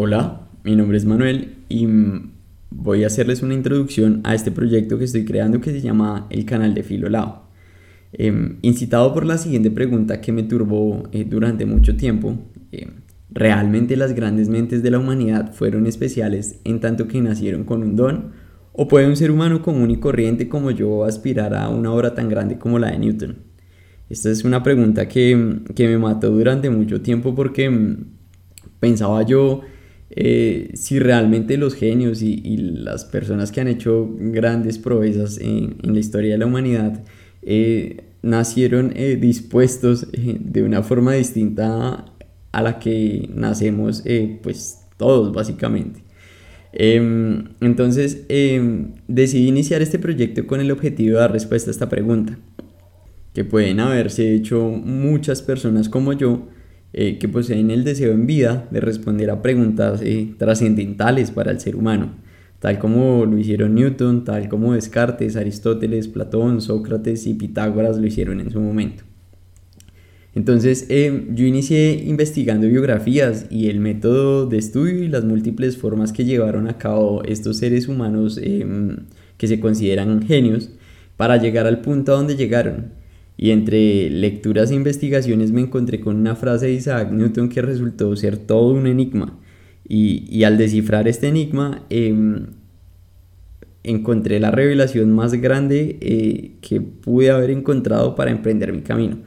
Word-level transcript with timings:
Hola, 0.00 0.42
mi 0.62 0.76
nombre 0.76 0.96
es 0.96 1.04
Manuel 1.04 1.56
y 1.68 1.88
voy 2.70 3.02
a 3.02 3.08
hacerles 3.08 3.42
una 3.42 3.54
introducción 3.54 4.20
a 4.22 4.36
este 4.36 4.52
proyecto 4.52 4.96
que 4.96 5.06
estoy 5.06 5.24
creando 5.24 5.60
que 5.60 5.72
se 5.72 5.80
llama 5.80 6.28
el 6.30 6.44
canal 6.44 6.72
de 6.72 6.84
Filolao. 6.84 7.48
Em, 8.12 8.58
incitado 8.62 9.12
por 9.12 9.26
la 9.26 9.38
siguiente 9.38 9.72
pregunta 9.72 10.20
que 10.20 10.30
me 10.30 10.44
turbó 10.44 11.02
eh, 11.10 11.24
durante 11.28 11.66
mucho 11.66 11.96
tiempo, 11.96 12.38
em, 12.70 12.90
¿realmente 13.30 13.96
las 13.96 14.14
grandes 14.14 14.48
mentes 14.48 14.84
de 14.84 14.92
la 14.92 15.00
humanidad 15.00 15.52
fueron 15.52 15.84
especiales 15.88 16.60
en 16.62 16.78
tanto 16.78 17.08
que 17.08 17.20
nacieron 17.20 17.64
con 17.64 17.82
un 17.82 17.96
don? 17.96 18.30
¿O 18.74 18.86
puede 18.86 19.08
un 19.08 19.16
ser 19.16 19.32
humano 19.32 19.62
común 19.62 19.90
y 19.90 19.96
corriente 19.96 20.48
como 20.48 20.70
yo 20.70 21.02
aspirar 21.06 21.56
a 21.56 21.68
una 21.70 21.90
obra 21.90 22.14
tan 22.14 22.28
grande 22.28 22.56
como 22.56 22.78
la 22.78 22.92
de 22.92 23.00
Newton? 23.00 23.38
Esta 24.08 24.30
es 24.30 24.44
una 24.44 24.62
pregunta 24.62 25.08
que, 25.08 25.58
que 25.74 25.88
me 25.88 25.98
mató 25.98 26.30
durante 26.30 26.70
mucho 26.70 27.00
tiempo 27.00 27.34
porque 27.34 27.64
em, 27.64 28.04
pensaba 28.78 29.22
yo 29.24 29.62
eh, 30.10 30.70
si 30.74 30.98
realmente 30.98 31.56
los 31.58 31.74
genios 31.74 32.22
y, 32.22 32.56
las 32.56 33.04
personas 33.04 33.52
que 33.52 33.60
han 33.60 33.68
hecho 33.68 34.08
grandes 34.18 34.78
proezas 34.78 35.38
en, 35.38 35.76
la 35.82 35.98
historia 35.98 36.32
de 36.32 36.38
la 36.38 36.46
humanidad 36.46 37.04
eh, 37.42 38.04
nacieron 38.22 38.92
eh, 38.96 39.16
dispuestos 39.16 40.08
de 40.12 40.62
una 40.62 40.82
forma 40.82 41.12
distinta 41.12 42.06
a 42.52 42.62
la 42.62 42.78
que 42.78 43.28
nacemos 43.34 44.02
pues 44.42 44.86
todos 44.96 45.32
básicamente. 45.32 46.02
Em, 46.72 47.48
entonces 47.60 48.24
em, 48.28 48.92
decidí 49.08 49.48
iniciar 49.48 49.82
este 49.82 49.98
proyecto 49.98 50.46
con 50.46 50.60
el 50.60 50.70
objetivo 50.70 51.14
de 51.14 51.20
dar 51.20 51.32
respuesta 51.32 51.70
a 51.70 51.72
esta 51.72 51.88
pregunta, 51.88 52.38
que 53.34 53.44
pueden 53.44 53.80
haberse 53.80 54.34
hecho 54.34 54.62
muchas 54.68 55.42
personas 55.42 55.88
como 55.88 56.12
yo, 56.12 56.48
eh, 56.94 57.18
que 57.18 57.28
poseen 57.28 57.70
el 57.70 57.84
deseo 57.84 58.12
en 58.12 58.26
vida 58.26 58.66
de 58.70 58.80
responder 58.80 59.30
a 59.30 59.42
preguntas 59.42 60.00
eh, 60.02 60.34
trascendentales 60.38 61.30
para 61.30 61.50
el 61.50 61.60
ser 61.60 61.76
humano, 61.76 62.14
tal 62.60 62.78
como 62.78 63.26
lo 63.26 63.36
hicieron 63.36 63.74
Newton, 63.74 64.24
tal 64.24 64.48
como 64.48 64.72
Descartes, 64.72 65.36
Aristóteles, 65.36 66.08
Platón, 66.08 66.62
Sócrates 66.62 67.26
y 67.26 67.34
Pitágoras 67.34 67.98
lo 67.98 68.06
hicieron 68.06 68.40
en 68.40 68.50
su 68.50 68.60
momento. 68.60 69.04
Entonces 70.34 70.86
eh, 70.88 71.26
yo 71.34 71.44
inicié 71.44 72.04
investigando 72.06 72.66
biografías 72.66 73.44
y 73.50 73.68
el 73.68 73.80
método 73.80 74.46
de 74.46 74.56
estudio 74.56 75.04
y 75.04 75.08
las 75.08 75.24
múltiples 75.24 75.76
formas 75.76 76.12
que 76.12 76.24
llevaron 76.24 76.68
a 76.68 76.78
cabo 76.78 77.22
estos 77.24 77.58
seres 77.58 77.86
humanos 77.86 78.40
que 79.36 79.46
se 79.46 79.60
consideran 79.60 80.22
genios 80.22 80.70
para 81.18 81.36
llegar 81.36 81.66
al 81.66 81.82
punto 81.82 82.12
a 82.12 82.16
donde 82.16 82.34
llegaron 82.34 82.92
y 83.40 83.52
entre 83.52 84.10
lecturas 84.10 84.72
e 84.72 84.74
investigaciones 84.74 85.52
me 85.52 85.60
encontré 85.60 86.00
con 86.00 86.16
una 86.16 86.34
frase 86.34 86.66
de 86.66 86.72
Isaac 86.72 87.12
Newton 87.12 87.48
que 87.48 87.62
resultó 87.62 88.14
ser 88.16 88.36
todo 88.36 88.74
un 88.74 88.88
enigma. 88.88 89.38
Y, 89.88 90.42
al 90.42 90.58
descifrar 90.58 91.06
este 91.06 91.28
enigma, 91.28 91.86
em, 91.88 92.48
encontré 93.84 94.40
la 94.40 94.50
revelación 94.50 95.12
más 95.12 95.32
grande 95.34 95.98
eh, 96.00 96.56
que 96.60 96.80
pude 96.80 97.30
haber 97.30 97.50
encontrado 97.50 98.16
para 98.16 98.32
emprender 98.32 98.72
mi 98.72 98.82
camino. 98.82 99.18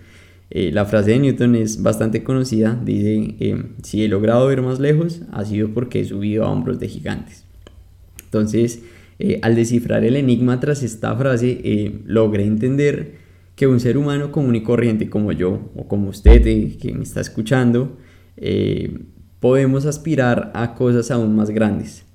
Eh, 0.50 0.72
la 0.74 0.86
frase 0.86 1.12
de 1.12 1.20
Newton 1.20 1.56
es 1.56 1.82
bastante 1.82 2.22
conocida, 2.22 2.80
dice, 2.84 3.36
em, 3.40 3.70
si 3.82 4.04
he 4.04 4.10
logrado 4.10 4.46
ver 4.48 4.62
más 4.62 4.82
lejos, 4.82 5.22
ha 5.32 5.46
sido 5.46 5.70
porque 5.70 6.02
he 6.02 6.06
subido 6.06 6.44
a 6.44 6.52
hombros 6.52 6.80
de 6.80 6.90
gigantes. 6.90 7.46
Entonces, 8.26 8.84
eh, 9.20 9.40
al 9.42 9.56
descifrar 9.56 10.04
el 10.04 10.18
enigma 10.18 10.60
tras 10.60 10.84
esta 10.84 11.16
frase, 11.16 12.02
logré 12.06 12.44
entender 12.44 13.22
que 13.56 13.68
un 13.68 13.80
ser 13.80 13.98
humano 13.98 14.32
común 14.32 14.56
y 14.56 14.64
corriente 14.64 15.10
como 15.10 15.32
yo 15.32 15.72
o 15.76 15.88
como 15.88 16.10
usted 16.10 16.46
eh, 16.48 16.78
que 16.80 16.94
me 16.94 17.04
está 17.04 17.22
escuchando, 17.22 17.98
eh, 18.38 19.00
podemos 19.40 19.86
aspirar 19.86 20.52
a 20.56 20.74
cosas 20.74 21.12
aún 21.12 21.36
más 21.36 21.50
grandes. 21.50 22.06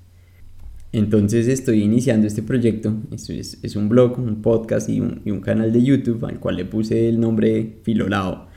Entonces 0.93 1.47
estoy 1.47 1.83
iniciando 1.83 2.27
este 2.27 2.41
proyecto, 2.41 2.95
es, 3.11 3.59
es 3.61 3.75
un 3.75 3.89
blog, 3.89 4.17
un 4.17 4.41
podcast 4.41 4.89
y 4.89 5.01
un, 5.01 5.41
canal 5.41 5.71
de 5.71 5.83
YouTube 5.83 6.25
al 6.25 6.39
cual 6.39 6.55
le 6.55 6.65
puse 6.65 7.09
el 7.09 7.19
nombre 7.19 7.79
Filolao, 7.83 8.47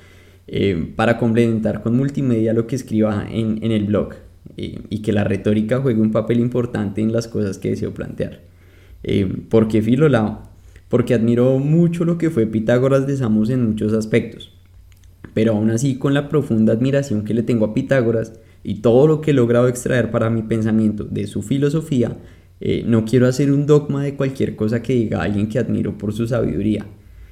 eh, 0.46 0.92
para 0.96 1.18
complementar 1.18 1.82
con 1.82 1.96
multimedia 1.96 2.52
lo 2.52 2.66
que 2.66 2.76
escriba 2.76 3.26
en, 3.28 3.62
en 3.62 3.72
el 3.72 3.84
blog 3.84 4.14
y 4.56 5.00
que 5.00 5.12
la 5.12 5.24
retórica 5.24 5.80
juegue 5.80 6.00
un 6.00 6.10
papel 6.10 6.38
importante 6.38 7.00
en 7.00 7.12
las 7.12 7.28
cosas 7.28 7.56
que 7.56 7.70
deseo 7.70 7.94
plantear. 7.94 8.42
¿Por 9.48 9.68
qué 9.68 9.80
Filolao? 9.80 10.49
Porque 10.90 11.14
admiro 11.14 11.58
mucho 11.58 12.04
lo 12.04 12.18
que 12.18 12.28
fue 12.28 12.46
Pitágoras 12.46 13.06
de 13.06 13.16
Samos 13.16 13.48
en 13.48 13.64
muchos 13.64 13.94
aspectos. 13.94 14.52
Pero 15.32 15.52
aún 15.52 15.70
así, 15.70 15.94
con 15.94 16.12
la 16.12 16.28
profunda 16.28 16.72
admiración 16.72 17.24
que 17.24 17.32
le 17.32 17.44
tengo 17.44 17.64
a 17.64 17.72
Pitágoras 17.72 18.34
y 18.64 18.82
todo 18.82 19.06
lo 19.06 19.20
que 19.20 19.30
he 19.30 19.34
logrado 19.34 19.68
extraer 19.68 20.10
para 20.10 20.28
mi 20.28 20.42
pensamiento 20.42 21.04
de 21.04 21.28
su 21.28 21.42
filosofía, 21.42 22.18
eh, 22.60 22.82
no 22.84 23.04
quiero 23.04 23.28
hacer 23.28 23.52
un 23.52 23.66
dogma 23.66 24.02
de 24.02 24.16
cualquier 24.16 24.56
cosa 24.56 24.82
que 24.82 24.94
diga 24.94 25.22
alguien 25.22 25.48
que 25.48 25.60
admiro 25.60 25.96
por 25.96 26.12
su 26.12 26.26
sabiduría. 26.26 26.86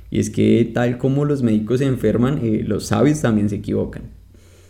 Y 0.08 0.20
es 0.20 0.30
que 0.30 0.70
tal 0.72 0.96
como 0.96 1.24
los 1.24 1.42
médicos 1.42 1.80
se 1.80 1.86
enferman, 1.86 2.38
eh, 2.42 2.64
los 2.64 2.86
sabios 2.86 3.20
también 3.20 3.50
se 3.50 3.56
equivocan. 3.56 4.04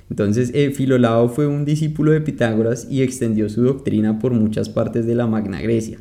Entonces, 0.09 0.51
eh, 0.55 0.71
Filolao 0.71 1.29
fue 1.29 1.47
un 1.47 1.67
discípulo 1.67 2.13
de 2.13 2.23
Pitágoras 2.23 2.89
y 2.91 3.03
extendió 3.03 3.51
su 3.51 3.63
doctrina 3.63 4.19
por 4.19 4.33
muchas 4.33 4.71
partes 4.71 5.07
de 5.07 5.15
la 5.15 5.27
Magna 5.27 5.61
Grecia. 5.61 5.99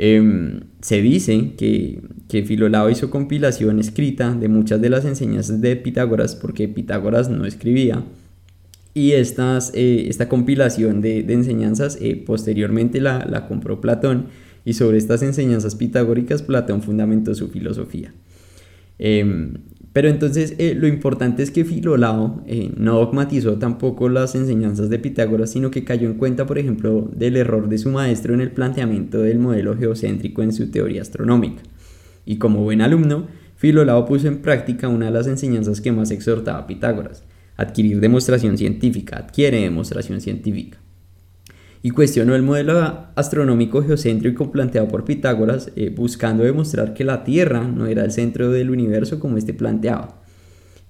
Em, 0.00 0.60
se 0.80 1.02
dice 1.02 1.54
que, 1.56 2.00
que 2.28 2.44
Filolao 2.44 2.88
hizo 2.88 3.10
compilación 3.10 3.80
escrita 3.80 4.32
de 4.32 4.46
muchas 4.46 4.80
de 4.80 4.90
las 4.90 5.04
enseñanzas 5.04 5.60
de 5.60 5.74
Pitágoras 5.74 6.36
porque 6.36 6.68
Pitágoras 6.68 7.28
no 7.28 7.44
escribía 7.44 8.04
y 8.94 9.10
eh, 9.12 10.06
esta 10.08 10.28
compilación 10.28 11.00
de, 11.00 11.20
enseñanzas 11.32 11.98
eh, 12.00 12.14
posteriormente 12.24 13.00
la, 13.00 13.26
la, 13.28 13.48
compró 13.48 13.80
Platón 13.80 14.26
y 14.64 14.74
sobre 14.74 14.98
estas 14.98 15.22
enseñanzas 15.22 15.74
pitagóricas 15.74 16.42
Platón 16.42 16.80
fundamentó 16.80 17.34
su 17.34 17.48
filosofía. 17.48 18.14
Em, 19.00 19.54
pero 19.98 20.10
entonces 20.10 20.54
eh, 20.58 20.76
lo 20.76 20.86
importante 20.86 21.42
es 21.42 21.50
que 21.50 21.64
Filolao 21.64 22.40
eh, 22.46 22.70
no 22.76 23.00
dogmatizó 23.00 23.58
tampoco 23.58 24.08
las 24.08 24.36
enseñanzas 24.36 24.90
de 24.90 25.00
Pitágoras, 25.00 25.50
sino 25.50 25.72
que 25.72 25.82
cayó 25.82 26.08
en 26.08 26.14
cuenta, 26.14 26.46
por 26.46 26.56
ejemplo, 26.56 27.10
del 27.12 27.36
error 27.36 27.68
de 27.68 27.78
su 27.78 27.90
maestro 27.90 28.32
en 28.32 28.40
el 28.40 28.52
planteamiento 28.52 29.18
del 29.18 29.40
modelo 29.40 29.76
geocéntrico 29.76 30.44
en 30.44 30.52
su 30.52 30.70
teoría 30.70 31.02
astronómica. 31.02 31.64
Y 32.24 32.36
como 32.36 32.62
buen 32.62 32.80
alumno, 32.80 33.26
Filolao 33.56 34.06
puso 34.06 34.28
en 34.28 34.38
práctica 34.38 34.86
una 34.86 35.06
de 35.06 35.10
las 35.10 35.26
enseñanzas 35.26 35.80
que 35.80 35.90
más 35.90 36.12
exhortaba 36.12 36.60
a 36.60 36.66
Pitágoras, 36.68 37.24
adquirir 37.56 37.98
demostración 37.98 38.56
científica, 38.56 39.16
adquiere 39.16 39.62
demostración 39.62 40.20
científica 40.20 40.78
y 41.82 41.90
cuestionó 41.90 42.34
el 42.34 42.42
modelo 42.42 43.06
astronómico 43.14 43.82
geocéntrico 43.82 44.50
planteado 44.50 44.88
por 44.88 45.04
Pitágoras, 45.04 45.70
eh, 45.76 45.92
buscando 45.94 46.42
demostrar 46.42 46.94
que 46.94 47.04
la 47.04 47.24
Tierra 47.24 47.66
no 47.68 47.86
era 47.86 48.04
el 48.04 48.10
centro 48.10 48.50
del 48.50 48.70
universo 48.70 49.20
como 49.20 49.36
este 49.36 49.54
planteaba. 49.54 50.20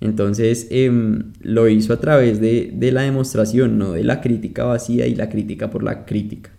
Entonces 0.01 0.69
em, 0.71 1.33
lo 1.41 1.69
hizo 1.69 1.93
a 1.93 2.01
través 2.01 2.41
de, 2.41 2.73
la 2.93 3.03
demostración, 3.03 3.79
no 3.79 3.93
de 3.93 4.05
la 4.05 4.21
crítica 4.21 4.65
vacía 4.65 5.07
y 5.07 5.15
la 5.15 5.29
crítica 5.29 5.71
por 5.71 5.83
la 5.83 6.05
crítica. 6.05 6.51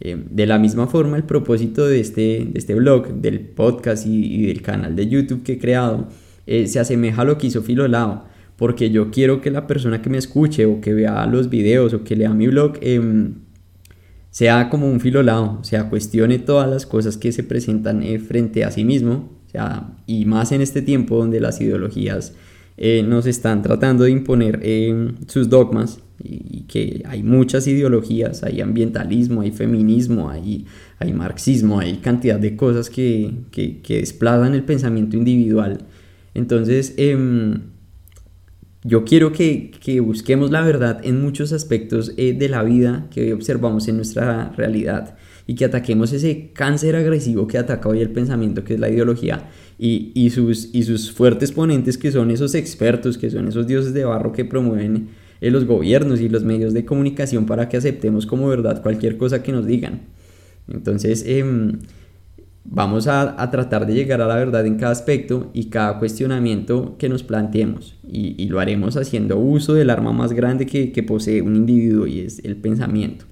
Em, 0.00 0.24
de 0.30 0.46
la 0.46 0.58
misma 0.58 0.86
forma, 0.88 1.16
el 1.16 1.22
propósito 1.24 1.86
de 1.86 2.00
este, 2.00 2.48
de 2.50 2.58
este 2.58 2.74
blog, 2.74 3.14
del 3.14 3.40
podcast 3.40 4.06
y, 4.06 4.46
del 4.46 4.60
canal 4.60 4.96
de 4.96 5.08
YouTube 5.08 5.42
que 5.44 5.52
he 5.52 5.58
creado, 5.58 6.08
eh, 6.46 6.66
se 6.66 6.80
asemeja 6.80 7.22
a 7.22 7.24
lo 7.24 7.38
que 7.38 7.46
hizo 7.46 7.62
Filolao, 7.62 8.24
porque 8.56 8.90
yo 8.90 9.10
quiero 9.10 9.40
que 9.40 9.50
la 9.50 9.66
persona 9.66 10.02
que 10.02 10.10
me 10.10 10.18
escuche 10.18 10.66
o 10.66 10.80
que 10.80 10.92
vea 10.94 11.26
los 11.26 11.48
videos 11.48 11.94
o 11.94 12.04
que 12.04 12.16
lea 12.16 12.34
mi 12.34 12.48
blog 12.48 12.76
em, 12.80 13.34
sea 14.34 14.68
como 14.68 14.90
un 14.90 14.98
filolado, 14.98 15.58
o 15.60 15.62
sea, 15.62 15.88
cuestione 15.88 16.40
todas 16.40 16.68
las 16.68 16.86
cosas 16.86 17.16
que 17.16 17.30
se 17.30 17.44
presentan 17.44 18.02
eh, 18.02 18.18
frente 18.18 18.64
a 18.64 18.72
sí 18.72 18.84
mismo, 18.84 19.30
o 19.46 19.48
sea, 19.48 19.92
y 20.08 20.24
más 20.24 20.50
en 20.50 20.60
este 20.60 20.82
tiempo 20.82 21.16
donde 21.16 21.38
las 21.38 21.60
ideologías 21.60 22.34
eh, 22.76 23.04
nos 23.06 23.26
están 23.26 23.62
tratando 23.62 24.02
de 24.02 24.10
imponer 24.10 24.58
eh, 24.64 25.12
sus 25.28 25.48
dogmas 25.48 26.00
y, 26.20 26.62
que 26.62 27.04
hay 27.06 27.22
muchas 27.22 27.68
ideologías, 27.68 28.42
hay 28.42 28.60
ambientalismo, 28.60 29.42
hay 29.42 29.52
feminismo, 29.52 30.28
hay, 30.28 30.66
hay 30.98 31.12
marxismo, 31.12 31.78
hay 31.78 31.98
cantidad 31.98 32.40
de 32.40 32.56
cosas 32.56 32.90
que, 32.90 33.30
que, 33.52 33.82
que 33.82 33.98
desplazan 33.98 34.54
el 34.54 34.64
pensamiento 34.64 35.16
individual. 35.16 35.78
Entonces, 36.34 36.94
em, 36.96 37.60
yo 38.86 39.04
quiero 39.04 39.32
que, 39.32 39.72
busquemos 40.02 40.50
la 40.50 40.60
verdad 40.60 41.00
en 41.02 41.20
muchos 41.20 41.54
aspectos 41.54 42.12
eh, 42.18 42.34
de 42.34 42.50
la 42.50 42.62
vida 42.62 43.08
que 43.10 43.22
hoy 43.22 43.32
observamos 43.32 43.88
en 43.88 43.96
nuestra 43.96 44.50
realidad 44.50 45.16
y 45.46 45.54
que 45.54 45.64
ataquemos 45.64 46.12
ese 46.12 46.50
cáncer 46.52 46.94
agresivo 46.94 47.46
que 47.46 47.56
ataca 47.56 47.88
hoy 47.88 48.00
el 48.00 48.10
pensamiento, 48.10 48.62
que 48.62 48.74
es 48.74 48.80
la 48.80 48.90
ideología, 48.90 49.48
y, 49.78 50.30
sus, 50.30 50.74
y 50.74 50.82
sus 50.84 51.12
fuertes 51.12 51.52
ponentes, 51.52 51.98
que 51.98 52.12
son 52.12 52.30
esos 52.30 52.54
expertos, 52.54 53.18
que 53.18 53.30
son 53.30 53.48
esos 53.48 53.66
dioses 53.66 53.94
de 53.94 54.04
barro 54.04 54.32
que 54.32 54.44
promueven 54.44 55.08
eh, 55.40 55.50
los 55.50 55.66
gobiernos 55.66 56.20
y 56.20 56.28
los 56.28 56.44
medios 56.44 56.74
de 56.74 56.84
comunicación 56.84 57.46
para 57.46 57.68
que 57.68 57.78
aceptemos 57.78 58.26
como 58.26 58.48
verdad 58.48 58.82
cualquier 58.82 59.16
cosa 59.16 59.42
que 59.42 59.52
nos 59.52 59.66
digan. 59.66 60.02
Entonces, 60.68 61.24
em, 61.26 61.78
vamos 62.64 63.06
a, 63.06 63.50
tratar 63.50 63.86
de 63.86 63.94
llegar 63.94 64.20
a 64.22 64.26
la 64.26 64.36
verdad 64.36 64.66
en 64.66 64.76
cada 64.76 64.92
aspecto 64.92 65.50
y 65.52 65.66
cada 65.66 65.98
cuestionamiento 65.98 66.96
que 66.98 67.08
nos 67.08 67.22
planteemos. 67.22 67.96
Y, 68.10 68.48
lo 68.48 68.60
haremos 68.60 68.96
haciendo 68.96 69.38
uso 69.38 69.74
del 69.74 69.90
arma 69.90 70.12
más 70.12 70.32
grande 70.32 70.66
que, 70.66 71.02
posee 71.02 71.42
un 71.42 71.56
individuo 71.56 72.06
y 72.06 72.20
es 72.20 72.40
el 72.44 72.56
pensamiento. 72.56 73.26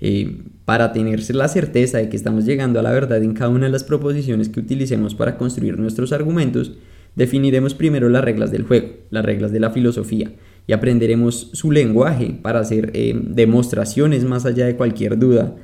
Eh, 0.00 0.42
para 0.64 0.92
tenerse 0.92 1.32
la 1.32 1.48
certeza 1.48 1.98
de 1.98 2.08
que 2.08 2.16
estamos 2.16 2.44
llegando 2.44 2.78
a 2.78 2.82
la 2.82 2.92
verdad 2.92 3.22
en 3.22 3.32
cada 3.32 3.50
una 3.50 3.66
de 3.66 3.72
las 3.72 3.84
proposiciones 3.84 4.48
que 4.48 4.60
utilicemos 4.60 5.14
para 5.14 5.36
construir 5.36 5.78
nuestros 5.78 6.12
argumentos, 6.12 6.72
definiremos 7.16 7.74
primero 7.74 8.08
las 8.08 8.24
reglas 8.24 8.50
del 8.50 8.64
juego, 8.64 8.88
las 9.10 9.24
reglas 9.24 9.52
de 9.52 9.60
la 9.60 9.70
filosofía, 9.70 10.32
y 10.66 10.72
aprenderemos 10.72 11.50
su 11.52 11.70
lenguaje 11.70 12.36
para 12.42 12.60
hacer 12.60 12.90
eh, 12.94 13.14
demostraciones 13.14 14.24
más 14.24 14.46
allá 14.46 14.66
de 14.66 14.76
cualquier 14.76 15.18
duda 15.18 15.54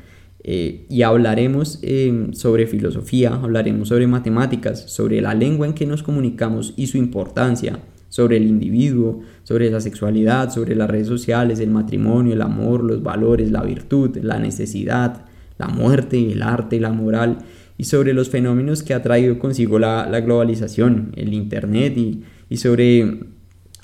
eh, 0.43 0.87
y 0.89 1.03
hablaremos 1.03 1.79
em, 1.83 2.33
sobre 2.33 2.67
filosofía, 2.67 3.35
hablaremos 3.35 3.89
sobre 3.89 4.07
matemáticas, 4.07 4.91
sobre 4.91 5.21
la 5.21 5.35
lengua 5.35 5.67
en 5.67 5.75
que 5.75 5.87
nos 5.87 6.03
comunicamos 6.03 6.73
y 6.77 6.87
su 6.87 6.97
importancia, 6.97 7.79
sobre 8.09 8.39
el 8.39 8.47
individuo, 8.47 9.21
sobre 9.45 9.71
la 9.71 9.81
sexualidad, 9.81 10.51
sobre 10.51 10.75
las 10.75 10.91
redes 10.91 11.09
sociales, 11.09 11.61
el 11.61 11.71
matrimonio, 11.71 12.33
el 12.33 12.43
amor, 12.43 12.83
los 12.83 13.03
valores, 13.03 13.51
la 13.51 13.63
virtud, 13.63 14.17
la 14.23 14.39
necesidad, 14.39 15.27
la 15.59 15.69
muerte, 15.69 16.33
el 16.33 16.43
arte, 16.43 16.81
la 16.81 16.91
moral 16.91 17.39
y 17.77 17.85
sobre 17.85 18.15
los 18.15 18.31
fenómenos 18.31 18.83
que 18.83 18.95
ha 18.95 19.03
traído 19.03 19.39
consigo 19.39 19.79
la, 19.79 20.07
globalización, 20.21 21.13
el 21.17 21.35
Internet 21.35 21.97
y, 21.97 22.23
y 22.49 22.57
sobre 22.57 23.21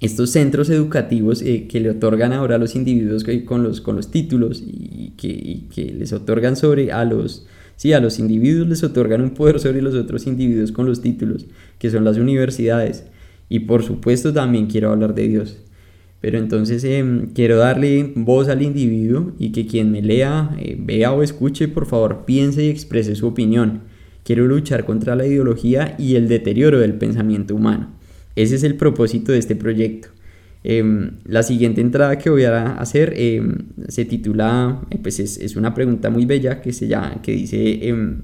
estos 0.01 0.31
centros 0.31 0.69
educativos 0.69 1.43
eh, 1.43 1.67
que 1.69 1.81
le 1.81 1.91
otorgan 1.91 2.33
ahora 2.33 2.57
a 2.57 2.59
los 2.59 2.75
individuos 2.75 3.25
con 3.47 3.63
los, 3.63 3.81
con 3.81 3.97
los 3.97 4.11
títulos 4.11 4.63
y 4.65 5.13
que, 5.17 5.93
les 5.93 6.13
otorgan 6.13 6.57
sobre 6.57 6.93
a 6.93 7.05
los, 7.05 7.47
sí, 7.77 7.93
a 7.93 8.01
los 8.01 8.19
individuos 8.19 8.69
les 8.69 8.85
otorgan 8.85 9.23
un 9.23 9.31
poder 9.31 9.59
sobre 9.59 9.81
los 9.81 9.95
otros 9.95 10.27
individuos 10.27 10.73
con 10.73 10.87
los 10.87 11.01
títulos, 11.01 11.47
que 11.79 11.91
son 11.91 12.05
las 12.05 12.19
universidades. 12.19 13.05
Y 13.49 13.61
por 13.61 13.83
supuesto 13.83 14.33
también 14.33 14.67
quiero 14.67 14.91
hablar 14.91 15.15
de 15.15 15.29
Dios. 15.29 15.59
Pero 16.21 16.39
entonces 16.39 16.83
em, 16.85 17.29
quiero 17.35 17.59
darle 17.59 18.13
voz 18.17 18.49
al 18.49 18.63
individuo 18.63 19.33
y 19.39 19.53
que 19.53 19.67
quien 19.67 19.93
me 19.93 20.03
lea, 20.03 20.51
eh, 20.59 20.77
vea 20.79 21.13
o 21.13 21.23
escuche, 21.23 21.69
por 21.69 21.87
favor, 21.87 22.25
piense 22.27 22.65
y 22.65 22.69
exprese 22.69 23.15
su 23.15 23.29
opinión. 23.29 23.83
Quiero 24.25 24.47
luchar 24.47 24.85
contra 24.85 25.15
la 25.15 25.27
ideología 25.27 25.95
y 25.99 26.17
el 26.17 26.27
deterioro 26.27 26.81
del 26.81 26.95
pensamiento 26.95 27.55
humano. 27.55 27.96
Ese 28.37 28.55
es 28.55 28.63
el 28.63 28.77
propósito 28.77 29.33
de 29.33 29.39
este 29.39 29.57
proyecto. 29.57 30.09
Em, 30.63 31.13
la 31.25 31.43
siguiente 31.43 31.81
entrada 31.81 32.19
que 32.19 32.29
voy 32.29 32.45
a 32.45 32.75
hacer 32.75 33.15
em, 33.17 33.67
se 33.89 34.05
titula, 34.05 34.83
eh, 34.91 34.99
pues 35.03 35.21
es, 35.21 35.57
una 35.57 35.75
pregunta 35.75 36.11
muy 36.11 36.27
bella 36.27 36.61
que, 36.61 36.73
se 36.73 36.89
llama, 36.89 37.23
que 37.23 37.33
dice, 37.33 37.89
em, 37.89 38.23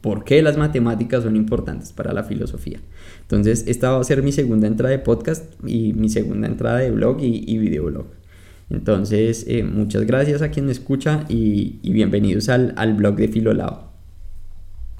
¿por 0.00 0.24
qué 0.24 0.42
las 0.42 0.56
matemáticas 0.56 1.22
son 1.22 1.36
importantes 1.36 1.92
para 1.92 2.12
la 2.12 2.24
filosofía? 2.24 2.80
Entonces, 3.22 3.64
esta 3.66 3.90
va 3.92 4.00
a 4.00 4.04
ser 4.04 4.22
mi 4.22 4.32
segunda 4.32 4.66
entrada 4.66 4.90
de 4.90 5.00
podcast 5.00 5.44
y 5.66 5.92
mi 5.92 6.08
segunda 6.08 6.48
entrada 6.48 6.78
de 6.78 6.90
blog 6.90 7.20
y, 7.22 7.44
y 7.46 7.58
videoblog. 7.58 8.06
Entonces, 8.70 9.44
eh, 9.46 9.62
muchas 9.62 10.06
gracias 10.06 10.42
a 10.42 10.50
quien 10.50 10.66
me 10.66 10.72
escucha 10.72 11.24
y, 11.28 11.78
y 11.82 11.92
bienvenidos 11.92 12.48
al, 12.48 12.72
al 12.76 12.94
blog 12.94 13.16
de 13.16 13.28
Filolao. 13.28 13.85